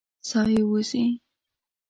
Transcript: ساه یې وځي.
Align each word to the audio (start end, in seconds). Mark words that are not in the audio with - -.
ساه 0.29 0.49
یې 0.55 0.63
وځي. 0.69 1.05